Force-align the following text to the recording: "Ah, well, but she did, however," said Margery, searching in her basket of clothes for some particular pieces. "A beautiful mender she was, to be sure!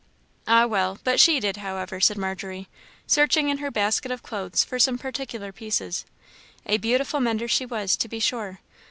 "Ah, 0.47 0.65
well, 0.65 0.97
but 1.03 1.19
she 1.19 1.39
did, 1.39 1.57
however," 1.57 1.99
said 2.01 2.17
Margery, 2.17 2.67
searching 3.05 3.49
in 3.49 3.59
her 3.59 3.69
basket 3.69 4.09
of 4.09 4.23
clothes 4.23 4.63
for 4.63 4.79
some 4.79 4.97
particular 4.97 5.51
pieces. 5.51 6.05
"A 6.65 6.79
beautiful 6.79 7.19
mender 7.19 7.47
she 7.47 7.67
was, 7.67 7.95
to 7.97 8.07
be 8.07 8.19
sure! 8.19 8.61